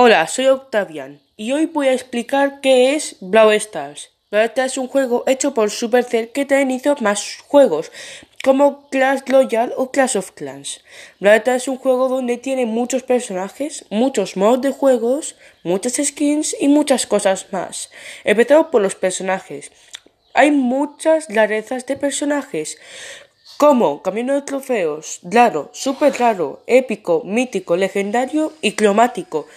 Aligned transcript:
Hola, 0.00 0.28
soy 0.28 0.46
Octavian 0.46 1.18
y 1.36 1.50
hoy 1.50 1.66
voy 1.66 1.88
a 1.88 1.92
explicar 1.92 2.60
qué 2.60 2.94
es 2.94 3.16
Brawl 3.20 3.54
Stars. 3.54 4.10
Brawl 4.30 4.44
Stars 4.44 4.72
es 4.74 4.78
un 4.78 4.86
juego 4.86 5.24
hecho 5.26 5.54
por 5.54 5.72
Supercell 5.72 6.28
que 6.28 6.44
también 6.44 6.70
hizo 6.70 6.94
más 7.00 7.38
juegos, 7.48 7.90
como 8.44 8.88
Clash 8.90 9.22
Royale 9.26 9.74
o 9.76 9.90
Clash 9.90 10.16
of 10.16 10.30
Clans. 10.30 10.84
Brawl 11.18 11.38
Stars 11.38 11.62
es 11.64 11.68
un 11.68 11.78
juego 11.78 12.08
donde 12.08 12.36
tiene 12.36 12.64
muchos 12.64 13.02
personajes, 13.02 13.86
muchos 13.90 14.36
modos 14.36 14.60
de 14.60 14.70
juegos, 14.70 15.34
muchas 15.64 15.94
skins 15.94 16.54
y 16.60 16.68
muchas 16.68 17.04
cosas 17.04 17.46
más. 17.50 17.90
Empezamos 18.22 18.68
por 18.68 18.80
los 18.80 18.94
personajes. 18.94 19.72
Hay 20.32 20.52
muchas 20.52 21.26
rarezas 21.28 21.86
de 21.86 21.96
personajes 21.96 22.78
como 23.56 24.02
camino 24.02 24.34
de 24.34 24.42
trofeos, 24.42 25.18
raro, 25.24 25.70
super 25.72 26.16
raro, 26.16 26.62
épico, 26.68 27.22
mítico, 27.24 27.76
legendario 27.76 28.52
y 28.62 28.74
cromático. 28.74 29.48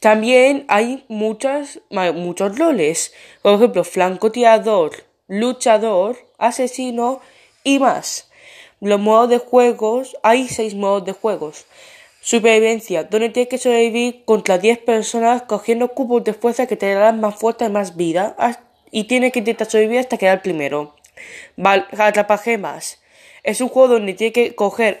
También 0.00 0.64
hay 0.68 1.04
muchas, 1.08 1.80
muchos 1.90 2.56
roles, 2.56 3.12
por 3.42 3.54
ejemplo, 3.54 3.82
francotirador, 3.82 4.92
luchador, 5.26 6.16
asesino 6.38 7.20
y 7.64 7.78
más. 7.80 8.30
Los 8.80 9.00
modos 9.00 9.28
de 9.28 9.38
juegos, 9.38 10.16
hay 10.22 10.48
seis 10.48 10.76
modos 10.76 11.04
de 11.04 11.12
juegos. 11.12 11.66
Supervivencia, 12.20 13.04
donde 13.04 13.30
tienes 13.30 13.48
que 13.48 13.58
sobrevivir 13.58 14.24
contra 14.24 14.58
10 14.58 14.78
personas 14.78 15.42
cogiendo 15.42 15.88
cubos 15.88 16.22
de 16.22 16.34
fuerza 16.34 16.66
que 16.66 16.76
te 16.76 16.92
darán 16.92 17.20
más 17.20 17.34
fuerza 17.36 17.66
y 17.66 17.70
más 17.70 17.96
vida 17.96 18.36
y 18.90 19.04
tienes 19.04 19.32
que 19.32 19.40
intentar 19.40 19.68
sobrevivir 19.68 20.00
hasta 20.00 20.16
quedar 20.16 20.42
primero. 20.42 20.94
Atrapagemas. 21.98 23.00
Es 23.42 23.60
un 23.60 23.68
juego 23.68 23.94
donde 23.94 24.14
tienes 24.14 24.34
que 24.34 24.54
coger 24.54 25.00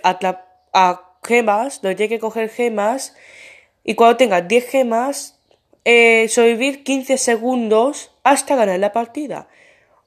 gemas, 1.22 1.82
donde 1.82 1.96
tienes 1.96 2.16
que 2.16 2.20
coger 2.20 2.48
gemas 2.48 3.14
y 3.88 3.94
cuando 3.94 4.18
tengas 4.18 4.46
10 4.46 4.68
gemas, 4.68 5.38
eh, 5.86 6.28
sobrevivir 6.28 6.84
15 6.84 7.16
segundos 7.16 8.10
hasta 8.22 8.54
ganar 8.54 8.78
la 8.80 8.92
partida. 8.92 9.48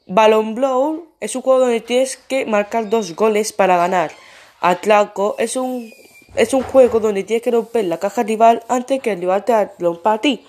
Ballon 0.06 0.54
Blow 0.54 1.08
es 1.20 1.36
un 1.36 1.42
juego 1.42 1.62
donde 1.62 1.82
tienes 1.82 2.16
que 2.16 2.46
marcar 2.46 2.92
dos 2.92 3.16
goles 3.16 3.54
para 3.54 3.78
ganar. 3.78 4.12
Atraco 4.60 5.34
es 5.40 5.56
un, 5.56 5.92
es 6.36 6.54
un 6.54 6.62
juego 6.62 7.00
donde 7.00 7.24
tienes 7.24 7.42
que 7.42 7.50
romper 7.50 7.86
la 7.86 7.98
caja 7.98 8.22
rival 8.22 8.62
antes 8.68 9.02
que 9.02 9.14
el 9.14 9.20
rival 9.20 9.46
te 9.46 9.72
rompa 9.80 10.14
a 10.14 10.22
ti. 10.22 10.46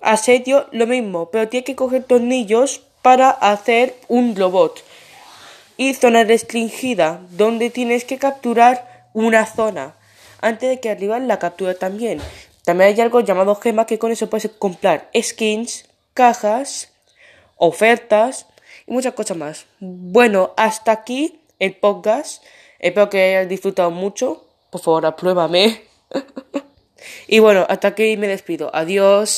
Asedio, 0.00 0.66
lo 0.72 0.86
mismo, 0.86 1.28
pero 1.30 1.46
tienes 1.46 1.66
que 1.66 1.76
coger 1.76 2.04
tornillos 2.04 2.80
para 3.02 3.28
hacer 3.28 3.96
un 4.08 4.34
robot. 4.34 4.82
Y 5.76 5.92
zona 5.92 6.24
restringida, 6.24 7.20
donde 7.32 7.68
tienes 7.68 8.06
que 8.06 8.16
capturar 8.16 9.04
una 9.12 9.44
zona 9.44 9.99
antes 10.40 10.68
de 10.68 10.80
que 10.80 10.90
arriba 10.90 11.18
la 11.18 11.38
captura 11.38 11.74
también. 11.74 12.20
También 12.64 12.94
hay 12.94 13.00
algo 13.00 13.20
llamado 13.20 13.54
gema 13.54 13.86
que 13.86 13.98
con 13.98 14.12
eso 14.12 14.30
puedes 14.30 14.50
comprar 14.58 15.10
skins, 15.20 15.86
cajas, 16.14 16.92
ofertas 17.56 18.46
y 18.86 18.92
muchas 18.92 19.14
cosas 19.14 19.36
más. 19.36 19.66
Bueno, 19.80 20.52
hasta 20.56 20.92
aquí 20.92 21.40
el 21.58 21.76
podcast. 21.76 22.42
Espero 22.78 23.10
que 23.10 23.22
hayas 23.22 23.48
disfrutado 23.48 23.90
mucho. 23.90 24.46
Por 24.70 24.80
favor, 24.80 25.06
apruébame. 25.06 25.82
y 27.28 27.38
bueno, 27.38 27.66
hasta 27.68 27.88
aquí 27.88 28.16
me 28.16 28.28
despido. 28.28 28.70
Adiós. 28.74 29.28